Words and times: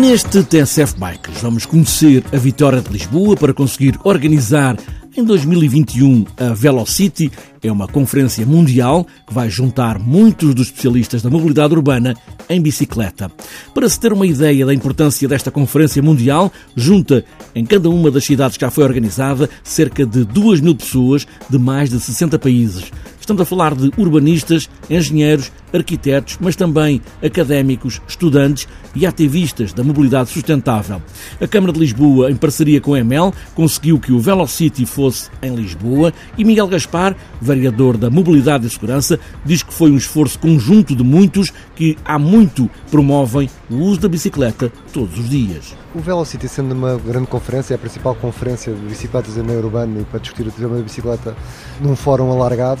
Neste 0.00 0.42
TSF 0.42 0.94
Bikes 0.96 1.42
vamos 1.42 1.66
conhecer 1.66 2.24
a 2.32 2.38
vitória 2.38 2.80
de 2.80 2.90
Lisboa 2.90 3.36
para 3.36 3.52
conseguir 3.52 3.98
organizar 4.04 4.74
em 5.14 5.22
2021 5.22 6.24
a 6.38 6.54
Velocity. 6.54 7.30
É 7.62 7.70
uma 7.70 7.86
conferência 7.86 8.44
mundial 8.44 9.06
que 9.26 9.32
vai 9.32 9.48
juntar 9.48 9.98
muitos 9.98 10.52
dos 10.52 10.66
especialistas 10.66 11.22
da 11.22 11.30
mobilidade 11.30 11.72
urbana 11.72 12.14
em 12.48 12.60
bicicleta. 12.60 13.30
Para 13.72 13.88
se 13.88 14.00
ter 14.00 14.12
uma 14.12 14.26
ideia 14.26 14.66
da 14.66 14.74
importância 14.74 15.28
desta 15.28 15.50
conferência 15.50 16.02
mundial, 16.02 16.50
junta 16.74 17.24
em 17.54 17.64
cada 17.64 17.88
uma 17.88 18.10
das 18.10 18.24
cidades 18.24 18.56
que 18.56 18.64
já 18.64 18.70
foi 18.70 18.82
organizada 18.82 19.48
cerca 19.62 20.04
de 20.04 20.24
2 20.24 20.60
mil 20.60 20.74
pessoas 20.74 21.26
de 21.48 21.58
mais 21.58 21.88
de 21.88 22.00
60 22.00 22.36
países. 22.38 22.90
Estamos 23.22 23.40
a 23.40 23.44
falar 23.44 23.72
de 23.76 23.92
urbanistas, 23.96 24.68
engenheiros, 24.90 25.52
arquitetos, 25.72 26.38
mas 26.40 26.56
também 26.56 27.00
académicos, 27.22 28.02
estudantes 28.08 28.66
e 28.96 29.06
ativistas 29.06 29.72
da 29.72 29.84
mobilidade 29.84 30.30
sustentável. 30.30 31.00
A 31.40 31.46
Câmara 31.46 31.72
de 31.72 31.78
Lisboa, 31.78 32.32
em 32.32 32.34
parceria 32.34 32.80
com 32.80 32.94
a 32.94 32.98
EML, 32.98 33.32
conseguiu 33.54 34.00
que 34.00 34.12
o 34.12 34.18
Velocity 34.18 34.84
fosse 34.84 35.30
em 35.40 35.54
Lisboa 35.54 36.12
e 36.36 36.44
Miguel 36.44 36.66
Gaspar, 36.66 37.16
vereador 37.54 37.96
da 37.96 38.10
Mobilidade 38.10 38.66
e 38.66 38.70
Segurança, 38.70 39.18
diz 39.44 39.62
que 39.62 39.72
foi 39.72 39.90
um 39.90 39.96
esforço 39.96 40.38
conjunto 40.38 40.94
de 40.96 41.04
muitos 41.04 41.52
que 41.74 41.96
há 42.04 42.18
muito 42.18 42.68
promovem 42.90 43.48
o 43.70 43.76
uso 43.76 44.00
da 44.00 44.08
bicicleta 44.08 44.72
todos 44.92 45.18
os 45.18 45.28
dias. 45.28 45.74
O 45.94 46.00
Velocity, 46.00 46.48
sendo 46.48 46.72
uma 46.72 46.96
grande 46.96 47.26
conferência, 47.26 47.74
é 47.74 47.76
a 47.76 47.78
principal 47.78 48.14
conferência 48.14 48.72
de 48.72 48.80
bicicletas 48.80 49.36
em 49.36 49.42
meio 49.42 49.58
urbano 49.58 50.00
e 50.00 50.04
para 50.04 50.20
discutir 50.20 50.46
o 50.46 50.50
tema 50.50 50.76
da 50.76 50.82
bicicleta 50.82 51.36
num 51.80 51.94
fórum 51.94 52.30
alargado, 52.32 52.80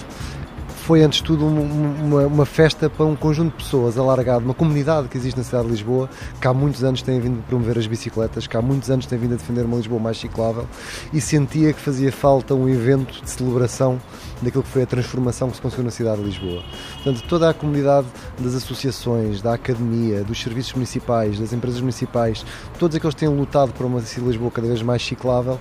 foi 0.92 1.02
antes 1.02 1.20
de 1.20 1.24
tudo 1.24 1.46
uma, 1.46 2.26
uma, 2.26 2.44
festa 2.44 2.90
para 2.90 3.06
um 3.06 3.16
conjunto 3.16 3.56
de 3.56 3.64
pessoas 3.64 3.96
alargado, 3.96 4.44
uma 4.44 4.52
comunidade 4.52 5.08
que 5.08 5.16
existe 5.16 5.38
na 5.38 5.42
cidade 5.42 5.64
de 5.64 5.70
Lisboa, 5.70 6.06
que 6.38 6.46
há 6.46 6.52
muitos 6.52 6.84
anos 6.84 7.00
tem 7.00 7.18
vindo 7.18 7.38
a 7.38 7.42
promover 7.48 7.78
as 7.78 7.86
bicicletas, 7.86 8.46
que 8.46 8.54
há 8.58 8.60
muitos 8.60 8.90
anos 8.90 9.06
tem 9.06 9.18
vindo 9.18 9.32
a 9.32 9.36
defender 9.38 9.64
uma 9.64 9.78
Lisboa 9.78 9.98
mais 9.98 10.18
ciclável 10.18 10.66
e 11.10 11.18
sentia 11.18 11.72
que 11.72 11.80
fazia 11.80 12.12
falta 12.12 12.54
um 12.54 12.68
evento 12.68 13.22
de 13.22 13.30
celebração 13.30 13.98
daquilo 14.42 14.62
que 14.62 14.68
foi 14.68 14.82
a 14.82 14.86
transformação 14.86 15.48
que 15.48 15.56
se 15.56 15.62
conseguiu 15.62 15.86
na 15.86 15.90
cidade 15.90 16.18
de 16.20 16.24
Lisboa. 16.24 16.62
Portanto, 16.96 17.24
toda 17.26 17.48
a 17.48 17.54
comunidade 17.54 18.06
das 18.38 18.54
associações, 18.54 19.40
da 19.40 19.54
academia, 19.54 20.22
dos 20.22 20.38
serviços 20.42 20.74
municipais, 20.74 21.38
das 21.38 21.54
empresas 21.54 21.80
municipais, 21.80 22.44
todos 22.78 22.94
aqueles 22.94 23.14
que 23.14 23.20
têm 23.20 23.30
lutado 23.30 23.72
por 23.72 23.86
uma 23.86 23.98
cidade 24.00 24.26
de 24.26 24.32
Lisboa 24.32 24.50
cada 24.50 24.68
vez 24.68 24.82
mais 24.82 25.02
ciclável, 25.02 25.58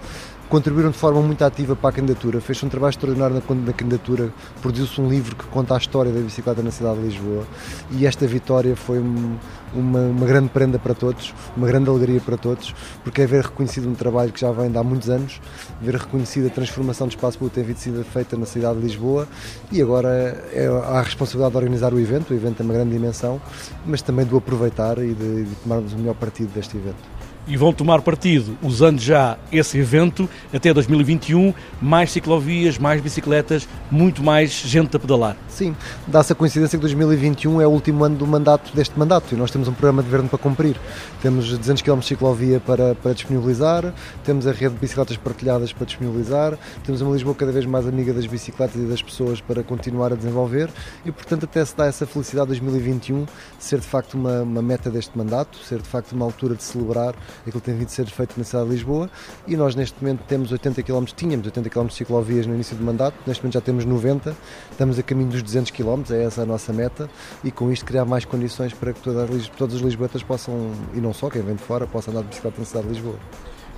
contribuíram 0.52 0.92
de 0.92 0.98
forma 0.98 1.22
muito 1.22 1.42
ativa 1.46 1.78
para 1.78 1.92
a 1.92 1.94
candidatura. 1.94 2.42
Fez-se 2.42 2.66
um 2.66 2.70
trabalho 2.70 2.90
extraordinário 2.90 3.36
na, 3.36 3.56
na 3.56 3.72
candidatura, 3.72 4.34
produziu-se 4.62 5.00
um 5.00 5.08
livro 5.08 5.34
que 5.34 5.46
conta 5.46 5.74
a 5.74 5.78
história 5.78 6.12
da 6.12 6.20
bicicleta 6.20 6.62
na 6.62 6.72
cidade 6.72 7.00
de 7.00 7.06
Lisboa 7.06 7.48
e 7.90 8.06
esta 8.06 8.28
vitória 8.28 8.76
foi 8.76 9.00
uma, 9.00 9.38
uma 9.74 10.26
grande 10.26 10.50
prenda 10.50 10.78
para 10.78 10.94
todos, 10.94 11.34
uma 11.56 11.66
grande 11.66 11.90
alegria 11.90 12.20
para 12.20 12.36
todos, 12.36 12.76
porque 13.02 13.22
é 13.22 13.26
ver 13.26 13.46
reconhecido 13.46 13.88
um 13.88 13.96
trabalho 13.96 14.34
que 14.34 14.42
já 14.42 14.52
vem 14.52 14.70
de 14.70 14.78
há 14.78 14.84
muitos 14.84 15.10
anos, 15.10 15.40
ver 15.82 15.96
reconhecida 15.96 16.48
a 16.48 16.52
transformação 16.52 17.08
do 17.08 17.12
espaço 17.12 17.38
público 17.38 17.56
tem 17.56 17.76
sido 17.78 18.04
feita 18.04 18.36
na 18.36 18.46
cidade 18.46 18.76
de 18.76 18.88
Lisboa 18.88 19.30
e 19.72 19.82
agora 19.82 20.10
é, 20.52 20.68
há 20.68 21.00
a 21.00 21.02
responsabilidade 21.02 21.52
de 21.52 21.58
organizar 21.60 21.94
o 21.94 22.00
evento, 22.00 22.32
o 22.32 22.34
evento 22.34 22.58
tem 22.58 22.66
uma 22.66 22.74
grande 22.74 22.92
dimensão, 22.92 23.42
mas 23.86 24.02
também 24.02 24.26
de 24.26 24.36
o 24.36 24.38
aproveitar 24.38 24.98
e 24.98 25.14
de, 25.14 25.46
de 25.46 25.56
tomarmos 25.64 25.94
o 25.94 25.98
melhor 25.98 26.16
partido 26.16 26.54
deste 26.54 26.76
evento 26.76 27.21
e 27.48 27.58
vão 27.58 27.74
tomar 27.74 28.02
partido, 28.02 28.58
usando 28.62 29.00
já 29.00 29.38
esse 29.52 29.78
evento, 29.78 30.30
até 30.54 30.74
2021, 30.74 31.54
mais 31.82 32.12
ciclovias, 32.12 32.78
mais 32.78 33.02
bicicletas, 33.02 33.68
muito 33.90 34.24
mais 34.24 34.52
gente 34.52 34.96
a 34.96 35.00
pedalar. 35.00 35.36
Sim, 35.48 35.76
dá-se 36.08 36.32
a 36.32 36.36
coincidência 36.36 36.78
que 36.78 36.82
2021 36.82 37.62
é 37.62 37.68
o 37.68 37.70
último 37.70 38.04
ano 38.04 38.16
do 38.16 38.28
mandato 38.28 38.76
deste 38.76 38.98
mandato 38.98 39.34
e 39.34 39.38
nós 39.38 39.52
temos 39.52 39.68
um 39.68 39.74
programa 39.74 40.02
de 40.02 40.08
governo 40.10 40.30
para 40.30 40.40
cumprir. 40.40 40.76
Temos 41.22 41.58
200 41.58 41.82
km 41.82 42.00
de 42.00 42.06
ciclovia 42.06 42.60
para, 42.60 42.96
para 42.96 43.14
disponibilizar, 43.14 43.94
temos 44.24 44.46
a 44.48 44.52
rede 44.52 44.76
de 44.76 44.80
bicicletas 44.80 45.18
partilhadas 45.18 45.74
para 45.74 45.86
disponibilizar, 45.86 46.58
temos 46.84 47.02
uma 47.02 47.12
Lisboa 47.12 47.36
cada 47.36 47.52
vez 47.52 47.66
mais 47.66 47.88
amiga 47.88 48.14
das 48.14 48.26
bicicletas 48.26 48.82
e 48.82 48.86
das 48.86 49.02
pessoas 49.02 49.42
para 49.42 49.64
continuar 49.64 50.14
a 50.14 50.16
desenvolver 50.16 50.70
e, 51.06 51.12
portanto, 51.12 51.46
até 51.46 51.64
se 51.66 51.76
dá 51.76 51.86
essa 51.86 52.06
felicidade 52.06 52.48
2021 52.48 53.26
ser 53.60 53.80
de 53.80 53.88
facto 53.88 54.14
uma, 54.14 54.42
uma 54.42 54.62
meta 54.62 54.90
deste 54.90 55.18
mandato, 55.18 55.58
ser 55.58 55.82
de 55.82 55.88
facto 55.88 56.14
uma 56.14 56.26
altura 56.26 56.56
de 56.56 56.64
celebrar 56.64 57.14
aquilo 57.46 57.62
tem 57.62 57.76
vindo 57.76 57.88
a 57.88 57.90
ser 57.90 58.06
feito 58.08 58.38
na 58.38 58.44
cidade 58.44 58.66
de 58.66 58.76
Lisboa 58.76 59.10
e 59.48 59.56
nós 59.56 59.76
neste 59.76 60.02
momento 60.02 60.22
temos 60.28 60.52
80 60.52 60.84
km, 60.84 61.06
tínhamos 61.16 61.46
80 61.46 61.70
km 61.70 61.88
de 61.88 61.94
ciclovias 61.94 62.46
no 62.46 62.54
início 62.54 62.76
do 62.76 62.84
mandato, 62.84 63.16
neste 63.26 63.44
momento 63.44 63.54
já 63.54 63.62
temos 63.62 63.86
90, 63.86 64.36
estamos 64.72 65.00
a 65.00 65.04
caminho 65.04 65.30
dos 65.30 65.42
200 65.42 65.72
km, 65.72 66.04
é 66.12 66.24
essa 66.24 66.44
a 66.44 66.46
nossa 66.46 66.72
meta 66.72 67.10
e 67.44 67.52
com 67.52 67.72
isto 67.72 67.86
criar 67.86 68.06
mais 68.06 68.26
condições 68.26 68.74
para 68.74 68.94
que 68.94 69.00
todas, 69.02 69.48
todas 69.50 69.76
as 69.76 69.82
lisboetas 69.82 70.24
possam, 70.24 70.72
e 70.94 71.00
não 71.00 71.14
só 71.14 71.30
quem 71.30 71.42
vem 71.42 71.56
de 71.56 71.64
fora, 71.64 71.88
possa 71.88 72.12
andar 72.12 72.22
de 72.22 72.30
bicicleta 72.30 72.60
na 72.60 72.66
cidade 72.66 72.88
de 72.88 72.94
Lisboa. 72.94 73.16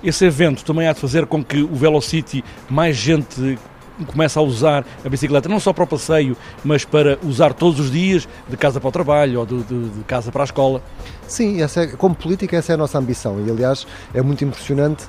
Esse 0.02 0.26
evento 0.26 0.64
também 0.64 0.86
há 0.86 0.92
de 0.92 1.00
fazer 1.00 1.24
com 1.24 1.42
que 1.42 1.62
o 1.62 1.74
Velocity 1.74 2.44
mais 2.68 2.94
gente 2.94 3.58
começa 4.06 4.40
a 4.40 4.42
usar 4.42 4.84
a 5.04 5.08
bicicleta 5.08 5.48
não 5.48 5.60
só 5.60 5.72
para 5.72 5.84
o 5.84 5.86
passeio, 5.86 6.36
mas 6.64 6.84
para 6.84 7.18
usar 7.22 7.52
todos 7.52 7.78
os 7.78 7.90
dias, 7.90 8.28
de 8.48 8.56
casa 8.56 8.80
para 8.80 8.88
o 8.88 8.92
trabalho 8.92 9.40
ou 9.40 9.46
de, 9.46 9.62
de, 9.62 9.88
de 9.90 10.04
casa 10.04 10.32
para 10.32 10.42
a 10.42 10.44
escola. 10.44 10.82
Sim, 11.26 11.62
essa 11.62 11.82
é, 11.82 11.86
como 11.88 12.14
política 12.14 12.56
essa 12.56 12.72
é 12.72 12.74
a 12.74 12.78
nossa 12.78 12.98
ambição 12.98 13.44
e 13.46 13.50
aliás 13.50 13.86
é 14.12 14.22
muito 14.22 14.44
impressionante 14.44 15.04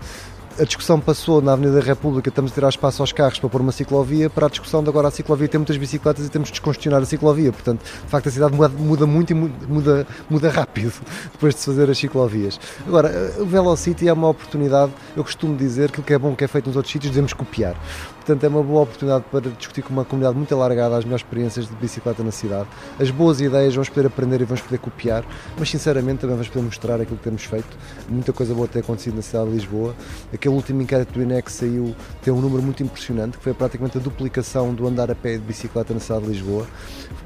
a 0.58 0.64
discussão 0.64 1.00
passou 1.00 1.42
na 1.42 1.54
Avenida 1.54 1.80
da 1.80 1.86
República, 1.86 2.30
estamos 2.30 2.52
a 2.52 2.54
tirar 2.54 2.70
espaço 2.70 3.02
aos 3.02 3.12
carros 3.12 3.40
para 3.40 3.50
pôr 3.50 3.62
uma 3.62 3.72
ciclovia, 3.72 4.30
para 4.30 4.46
a 4.46 4.50
discussão 4.50 4.82
de 4.82 4.90
agora 4.90 5.10
a 5.10 5.12
ciclovia 5.12 5.48
tem 5.48 5.58
muitas 5.60 5.76
bicicletas 5.76 6.26
e 6.26 6.30
temos 6.30 6.48
de 6.48 6.54
descongestionar 6.54 7.02
a 7.02 7.06
ciclovia. 7.06 7.52
Portanto, 7.52 7.82
de 7.84 8.10
facto, 8.10 8.30
a 8.30 8.32
cidade 8.32 8.56
muda, 8.56 8.70
muda 8.70 9.06
muito 9.06 9.32
e 9.32 9.34
muda, 9.34 10.08
muda 10.30 10.50
rápido 10.50 10.94
depois 11.34 11.54
de 11.56 11.60
se 11.60 11.66
fazer 11.66 11.90
as 11.90 11.98
ciclovias. 11.98 12.60
Agora, 12.88 13.34
o 13.38 13.46
Velocity 13.46 14.08
é 14.08 14.14
uma 14.14 14.30
oportunidade, 14.30 14.94
eu 15.16 15.24
costumo 15.24 15.58
dizer 15.58 15.92
que 15.92 16.00
o 16.00 16.04
que 16.04 16.14
é 16.14 16.18
bom 16.18 16.36
que 16.36 16.44
é 16.44 16.48
feito 16.48 16.68
nos 16.68 16.76
outros 16.76 16.92
sítios 16.92 17.12
devemos 17.12 17.34
copiar. 17.34 17.76
Portanto, 18.26 18.44
é 18.44 18.48
uma 18.48 18.64
boa 18.64 18.82
oportunidade 18.82 19.24
para 19.32 19.42
discutir 19.52 19.84
com 19.84 19.94
uma 19.94 20.04
comunidade 20.04 20.36
muito 20.36 20.52
alargada 20.56 20.98
as 20.98 21.04
melhores 21.04 21.24
experiências 21.24 21.68
de 21.68 21.76
bicicleta 21.76 22.24
na 22.24 22.32
cidade. 22.32 22.68
As 23.00 23.12
boas 23.12 23.40
ideias 23.40 23.76
vamos 23.76 23.88
poder 23.90 24.08
aprender 24.08 24.42
e 24.42 24.46
vamos 24.46 24.62
poder 24.62 24.80
copiar, 24.80 25.24
mas 25.60 25.70
sinceramente 25.70 26.22
também 26.22 26.36
vamos 26.36 26.50
poder 26.50 26.66
mostrar 26.66 26.96
aquilo 27.00 27.18
que 27.18 27.24
temos 27.24 27.44
feito. 27.44 27.78
Muita 28.10 28.34
coisa 28.34 28.52
boa 28.56 28.68
tem 28.68 28.82
acontecido 28.82 29.16
na 29.16 29.22
cidade 29.22 29.50
de 29.50 29.58
Lisboa. 29.58 29.94
Aquele 30.45 30.57
último 30.57 30.83
inquérito 30.83 31.11
do 31.11 31.23
INEC 31.23 31.51
saiu, 31.51 31.95
tem 32.22 32.31
um 32.31 32.39
número 32.39 32.61
muito 32.61 32.83
impressionante, 32.83 33.35
que 33.35 33.44
foi 33.44 33.51
praticamente 33.51 33.97
a 33.97 34.00
duplicação 34.00 34.75
do 34.75 34.85
andar 34.85 35.09
a 35.09 35.16
pé 35.16 35.38
de 35.38 35.39
bicicleta 35.39 35.91
na 35.91 36.00
cidade 36.00 36.25
de 36.25 36.33
Lisboa 36.33 36.67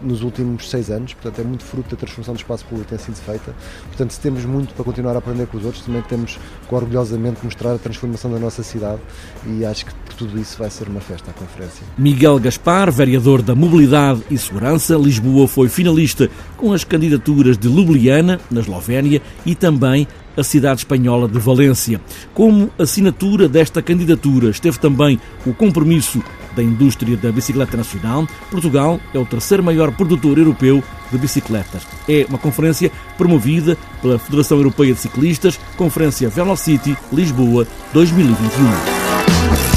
nos 0.02 0.24
últimos 0.24 0.70
seis 0.70 0.90
anos. 0.90 1.14
Portanto, 1.16 1.42
é 1.42 1.44
muito 1.44 1.66
fruto 1.66 1.90
da 1.90 1.98
transformação 1.98 2.34
do 2.34 2.38
espaço 2.38 2.64
público 2.64 2.90
que 2.90 2.96
tem 2.96 3.06
sido 3.06 3.22
feita. 3.22 3.54
Portanto, 3.88 4.12
se 4.12 4.22
temos 4.22 4.46
muito 4.46 4.74
para 4.74 4.86
continuar 4.86 5.16
a 5.16 5.18
aprender 5.18 5.48
com 5.48 5.58
os 5.58 5.66
outros, 5.66 5.84
também 5.84 6.02
temos 6.04 6.40
que 6.66 6.74
orgulhosamente 6.74 7.44
mostrar 7.44 7.74
a 7.74 7.78
transformação 7.78 8.32
da 8.32 8.40
nossa 8.40 8.64
cidade 8.64 9.02
e 9.46 9.66
acho 9.66 9.88
que 9.88 9.94
por 9.94 10.14
tudo 10.14 10.40
isso 10.40 10.58
vai 10.58 10.70
ser 10.70 10.88
uma 10.88 11.02
festa 11.02 11.32
à 11.32 11.34
conferência. 11.34 11.86
Miguel 11.98 12.40
Gaspar, 12.40 12.90
vereador 12.90 13.42
da 13.42 13.54
Mobilidade 13.54 14.24
e 14.32 14.38
Segurança, 14.38 14.96
Lisboa 14.96 15.46
foi 15.46 15.68
finalista 15.68 16.30
com 16.56 16.72
as 16.72 16.86
candidaturas 16.86 17.58
de 17.58 17.68
Ljubljana, 17.68 18.40
na 18.50 18.62
Eslovénia, 18.62 19.22
e 19.46 19.56
também 19.56 20.08
a 20.40 20.44
cidade 20.44 20.82
espanhola 20.82 21.28
de 21.28 21.38
Valência. 21.38 22.00
Como 22.34 22.70
assinatura 22.80 23.50
desta 23.50 23.82
candidatura 23.82 24.50
esteve 24.50 24.80
também 24.80 25.20
o 25.46 25.54
compromisso 25.54 26.24
da 26.56 26.64
indústria 26.64 27.18
da 27.18 27.32
bicicleta 27.32 27.78
nacional. 27.78 28.28
Portugal 28.50 29.00
é 29.14 29.20
o 29.20 29.26
terceiro 29.26 29.64
maior 29.64 29.92
produtor 29.92 30.38
europeu 30.38 30.84
de 31.12 31.18
bicicletas. 31.18 31.86
É 32.08 32.26
uma 32.28 32.38
conferência 32.38 32.92
promovida 33.18 33.78
pela 34.02 34.18
Federação 34.18 34.58
Europeia 34.58 34.94
de 34.94 35.00
Ciclistas, 35.00 35.60
Conferência 35.78 36.30
Velocity 36.30 36.98
Lisboa 37.12 37.68
2021. 37.94 39.69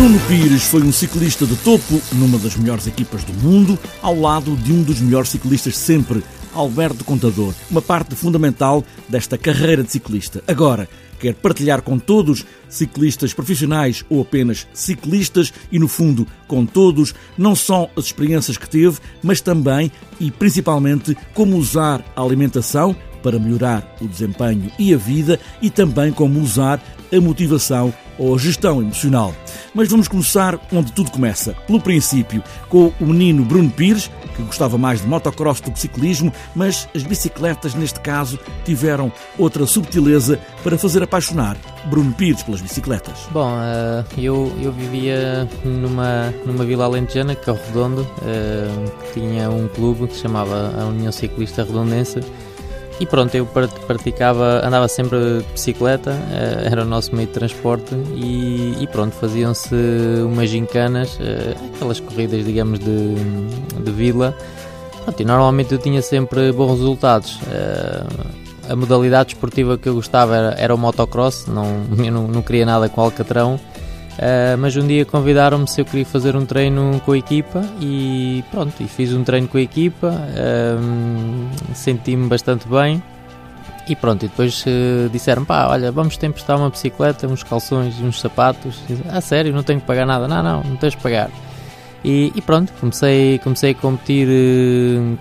Bruno 0.00 0.18
Pires 0.20 0.62
foi 0.62 0.80
um 0.80 0.90
ciclista 0.90 1.44
de 1.44 1.54
topo 1.56 2.00
numa 2.14 2.38
das 2.38 2.56
melhores 2.56 2.86
equipas 2.86 3.22
do 3.22 3.34
mundo, 3.34 3.78
ao 4.00 4.18
lado 4.18 4.56
de 4.56 4.72
um 4.72 4.82
dos 4.82 4.98
melhores 4.98 5.28
ciclistas 5.28 5.76
sempre, 5.76 6.24
Alberto 6.54 7.04
Contador, 7.04 7.52
uma 7.70 7.82
parte 7.82 8.14
fundamental 8.14 8.82
desta 9.06 9.36
carreira 9.36 9.82
de 9.82 9.92
ciclista. 9.92 10.42
Agora, 10.48 10.88
quer 11.18 11.34
partilhar 11.34 11.82
com 11.82 11.98
todos, 11.98 12.46
ciclistas 12.66 13.34
profissionais 13.34 14.02
ou 14.08 14.22
apenas 14.22 14.66
ciclistas, 14.72 15.52
e 15.70 15.78
no 15.78 15.86
fundo 15.86 16.26
com 16.48 16.64
todos, 16.64 17.14
não 17.36 17.54
só 17.54 17.90
as 17.94 18.06
experiências 18.06 18.56
que 18.56 18.70
teve, 18.70 18.98
mas 19.22 19.42
também 19.42 19.92
e 20.18 20.30
principalmente 20.30 21.14
como 21.34 21.58
usar 21.58 22.02
a 22.16 22.22
alimentação 22.22 22.96
para 23.22 23.38
melhorar 23.38 23.96
o 24.00 24.06
desempenho 24.06 24.70
e 24.78 24.94
a 24.94 24.96
vida 24.96 25.38
e 25.60 25.70
também 25.70 26.12
como 26.12 26.40
usar 26.40 26.80
a 27.12 27.20
motivação 27.20 27.92
ou 28.18 28.34
a 28.34 28.38
gestão 28.38 28.80
emocional. 28.80 29.34
Mas 29.74 29.88
vamos 29.88 30.06
começar 30.06 30.58
onde 30.72 30.92
tudo 30.92 31.10
começa, 31.10 31.54
pelo 31.66 31.80
princípio, 31.80 32.42
com 32.68 32.92
o 33.00 33.06
menino 33.06 33.44
Bruno 33.44 33.70
Pires, 33.70 34.10
que 34.36 34.42
gostava 34.42 34.76
mais 34.76 35.00
de 35.00 35.08
motocross 35.08 35.60
do 35.60 35.70
que 35.72 35.80
ciclismo, 35.80 36.32
mas 36.54 36.88
as 36.94 37.02
bicicletas, 37.02 37.74
neste 37.74 37.98
caso, 38.00 38.38
tiveram 38.64 39.10
outra 39.38 39.66
subtileza 39.66 40.38
para 40.62 40.76
fazer 40.76 41.02
apaixonar 41.02 41.56
Bruno 41.86 42.12
Pires 42.12 42.42
pelas 42.42 42.60
bicicletas. 42.60 43.26
Bom, 43.30 43.54
uh, 43.54 44.20
eu, 44.20 44.52
eu 44.60 44.70
vivia 44.72 45.48
numa, 45.64 46.32
numa 46.44 46.64
vila 46.64 46.84
alentejana, 46.84 47.34
que 47.34 47.48
é 47.48 47.52
o 47.52 47.56
Redondo, 47.56 48.02
uh, 48.02 48.90
que 49.06 49.20
tinha 49.20 49.50
um 49.50 49.66
clube 49.68 50.06
que 50.08 50.14
se 50.14 50.20
chamava 50.20 50.74
a 50.78 50.86
União 50.86 51.10
Ciclista 51.10 51.64
Redondense, 51.64 52.20
e 53.00 53.06
pronto, 53.06 53.34
eu 53.34 53.46
praticava, 53.46 54.60
andava 54.62 54.86
sempre 54.86 55.18
de 55.38 55.44
bicicleta, 55.54 56.10
eh, 56.30 56.68
era 56.70 56.82
o 56.82 56.84
nosso 56.84 57.16
meio 57.16 57.26
de 57.26 57.32
transporte 57.32 57.94
e, 58.14 58.76
e 58.78 58.86
pronto, 58.86 59.14
faziam-se 59.14 59.74
umas 60.22 60.50
gincanas, 60.50 61.18
eh, 61.18 61.54
aquelas 61.74 61.98
corridas, 61.98 62.44
digamos, 62.44 62.78
de, 62.78 63.14
de 63.82 63.90
vila. 63.90 64.36
Pronto, 65.02 65.18
e 65.18 65.24
normalmente 65.24 65.72
eu 65.72 65.78
tinha 65.78 66.02
sempre 66.02 66.52
bons 66.52 66.72
resultados. 66.72 67.40
Eh, 67.50 68.04
a 68.68 68.76
modalidade 68.76 69.32
esportiva 69.32 69.78
que 69.78 69.88
eu 69.88 69.94
gostava 69.94 70.36
era, 70.36 70.54
era 70.58 70.74
o 70.74 70.78
motocross, 70.78 71.46
não, 71.46 71.64
eu 72.04 72.12
não, 72.12 72.28
não 72.28 72.42
queria 72.42 72.66
nada 72.66 72.86
com 72.90 73.00
alcatrão. 73.00 73.58
Uh, 74.20 74.58
mas 74.58 74.76
um 74.76 74.86
dia 74.86 75.06
convidaram-me 75.06 75.66
se 75.66 75.80
eu 75.80 75.84
queria 75.86 76.04
fazer 76.04 76.36
um 76.36 76.44
treino 76.44 77.00
com 77.06 77.12
a 77.12 77.18
equipa 77.18 77.64
e 77.80 78.44
pronto, 78.50 78.74
e 78.78 78.86
fiz 78.86 79.14
um 79.14 79.24
treino 79.24 79.48
com 79.48 79.56
a 79.56 79.62
equipa, 79.62 80.08
uh, 80.08 81.74
senti-me 81.74 82.28
bastante 82.28 82.68
bem 82.68 83.02
e 83.88 83.96
pronto, 83.96 84.26
e 84.26 84.28
depois 84.28 84.62
uh, 84.66 85.08
disseram 85.08 85.42
pá, 85.46 85.68
olha, 85.68 85.90
vamos 85.90 86.18
te 86.18 86.26
emprestar 86.26 86.58
uma 86.58 86.68
bicicleta, 86.68 87.26
uns 87.26 87.42
calções 87.42 87.98
e 87.98 88.02
uns 88.02 88.20
sapatos. 88.20 88.78
E, 88.90 88.98
ah, 89.08 89.22
sério, 89.22 89.54
não 89.54 89.62
tenho 89.62 89.80
que 89.80 89.86
pagar 89.86 90.04
nada? 90.04 90.28
Não, 90.28 90.42
não, 90.42 90.62
não 90.64 90.76
tens 90.76 90.92
de 90.92 90.98
pagar. 90.98 91.30
E, 92.04 92.30
e, 92.34 92.42
pronto, 92.42 92.74
comecei, 92.78 93.38
comecei 93.38 93.70
a 93.70 93.74
competir 93.74 94.28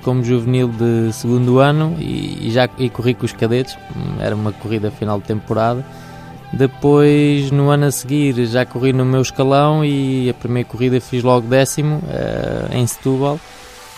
como 0.02 0.25
juvenil 0.25 0.68
de 0.68 1.13
segundo 1.13 1.60
ano 1.60 1.95
e, 2.00 2.48
e 2.48 2.52
já 2.52 2.68
e 2.78 2.90
corri 2.90 3.13
com 3.13 3.25
os 3.25 3.31
cadetes, 3.31 3.78
era 4.19 4.36
uma 4.36 4.52
corrida 4.52 4.92
final 4.92 5.19
de 5.19 5.25
temporada 5.25 5.86
depois, 6.51 7.51
no 7.51 7.69
ano 7.69 7.86
a 7.86 7.92
seguir, 7.92 8.46
já 8.48 8.66
corri 8.66 8.92
no 8.92 9.06
meu 9.06 9.22
escalão 9.22 9.86
e 9.86 10.30
a 10.30 10.34
primeira 10.34 10.68
corrida 10.68 11.00
fiz 11.00 11.24
logo 11.24 11.48
décimo 11.48 11.98
uh, 11.98 12.75
em 12.75 12.86
Setúbal. 12.88 13.40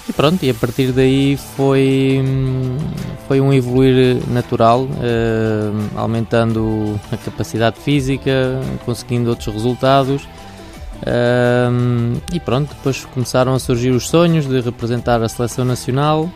E 0.09 0.13
pronto, 0.13 0.43
e 0.43 0.49
a 0.49 0.53
partir 0.53 0.91
daí 0.91 1.37
foi, 1.55 2.21
foi 3.27 3.39
um 3.39 3.53
evoluir 3.53 4.17
natural, 4.27 4.83
uh, 4.83 4.89
aumentando 5.95 6.99
a 7.11 7.17
capacidade 7.17 7.79
física, 7.79 8.59
conseguindo 8.83 9.29
outros 9.29 9.53
resultados. 9.53 10.23
Uh, 11.03 12.21
e 12.33 12.39
pronto, 12.39 12.75
depois 12.75 13.05
começaram 13.05 13.53
a 13.53 13.59
surgir 13.59 13.91
os 13.91 14.09
sonhos 14.09 14.45
de 14.45 14.59
representar 14.59 15.23
a 15.23 15.29
seleção 15.29 15.63
nacional. 15.63 16.29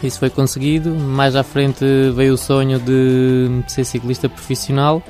Isso 0.00 0.20
foi 0.20 0.30
conseguido. 0.30 0.90
Mais 0.94 1.34
à 1.34 1.42
frente 1.42 1.84
veio 2.14 2.34
o 2.34 2.38
sonho 2.38 2.78
de 2.78 3.62
ser 3.66 3.84
ciclista 3.84 4.28
profissional 4.28 5.02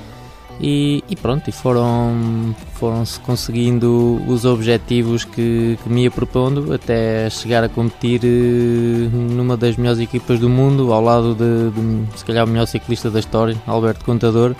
e, 0.60 1.02
e, 1.08 1.16
pronto, 1.16 1.48
e 1.48 1.52
foram, 1.52 2.54
foram 2.74 3.04
-se 3.04 3.18
conseguindo 3.20 4.22
os 4.26 4.44
objetivos 4.44 5.24
que, 5.24 5.78
que 5.82 5.88
me 5.88 6.04
ia 6.04 6.10
propondo 6.10 6.72
até 6.72 7.28
chegar 7.28 7.64
a 7.64 7.68
competir 7.68 8.20
eh, 8.24 9.08
numa 9.12 9.56
das 9.56 9.76
melhores 9.76 10.00
equipas 10.00 10.38
do 10.38 10.48
mundo, 10.48 10.92
ao 10.92 11.00
lado 11.00 11.34
de, 11.34 11.70
de 11.70 12.18
se 12.18 12.24
calhar 12.24 12.44
o 12.44 12.48
melhor 12.48 12.66
ciclista 12.66 13.10
da 13.10 13.18
história, 13.18 13.56
Alberto 13.66 14.04
Contador. 14.04 14.54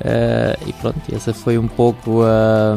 Uh, 0.00 0.68
e 0.68 0.72
pronto, 0.72 1.00
essa 1.14 1.32
foi 1.32 1.56
um 1.56 1.68
pouco 1.68 2.22
a, 2.22 2.74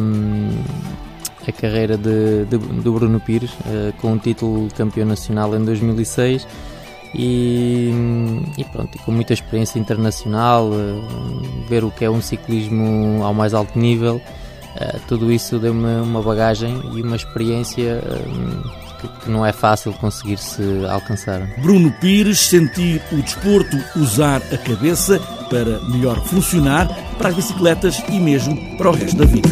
a 1.47 1.51
carreira 1.51 1.97
de, 1.97 2.45
de, 2.45 2.57
do 2.57 2.93
Bruno 2.93 3.19
Pires, 3.19 3.51
uh, 3.51 3.91
com 3.99 4.13
um 4.13 4.17
título 4.19 4.67
campeão 4.75 5.07
nacional 5.07 5.55
em 5.55 5.65
2006 5.65 6.47
e, 7.13 7.91
e 8.57 8.63
pronto, 8.65 8.95
e 8.95 8.99
com 8.99 9.11
muita 9.11 9.33
experiência 9.33 9.79
internacional, 9.79 10.69
eh, 10.73 11.67
ver 11.67 11.83
o 11.83 11.91
que 11.91 12.05
é 12.05 12.09
um 12.09 12.21
ciclismo 12.21 13.23
ao 13.23 13.33
mais 13.33 13.53
alto 13.53 13.77
nível, 13.77 14.21
eh, 14.75 14.99
tudo 15.07 15.31
isso 15.31 15.57
deu-me 15.57 16.01
uma 16.01 16.21
bagagem 16.21 16.79
e 16.93 17.01
uma 17.01 17.15
experiência 17.15 18.01
eh, 18.03 19.17
que, 19.23 19.29
não 19.29 19.45
é 19.45 19.51
fácil 19.51 19.93
conseguir-se 19.93 20.61
alcançar. 20.89 21.47
Bruno 21.61 21.91
Pires 21.99 22.39
sentir 22.39 23.01
o 23.11 23.17
desporto, 23.17 23.77
usar 23.95 24.41
a 24.51 24.57
cabeça 24.57 25.19
para 25.49 25.79
melhor 25.81 26.19
funcionar 26.25 26.87
para 27.17 27.29
as 27.29 27.35
bicicletas 27.35 28.03
e 28.09 28.19
mesmo 28.19 28.77
para 28.77 28.89
o 28.89 28.93
resto 28.93 29.17
da 29.17 29.25
vida. 29.25 29.49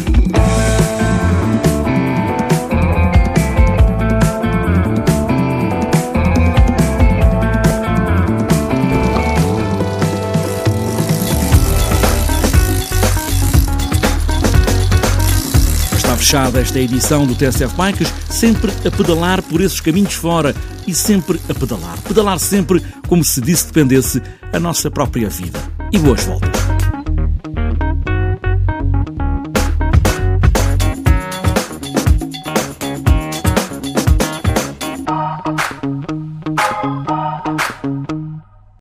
Fechada 16.36 16.60
esta 16.60 16.78
edição 16.78 17.26
do 17.26 17.34
TSF 17.34 17.74
Bikes, 17.74 18.12
sempre 18.28 18.70
a 18.86 18.90
pedalar 18.90 19.40
por 19.42 19.62
esses 19.62 19.80
caminhos 19.80 20.12
fora 20.12 20.54
e 20.86 20.94
sempre 20.94 21.40
a 21.48 21.54
pedalar. 21.54 21.98
Pedalar 22.02 22.38
sempre 22.38 22.82
como 23.08 23.24
se 23.24 23.40
disso 23.40 23.66
dependesse 23.68 24.20
a 24.52 24.60
nossa 24.60 24.90
própria 24.90 25.30
vida. 25.30 25.58
E 25.90 25.98
boas 25.98 26.24
voltas. 26.24 26.65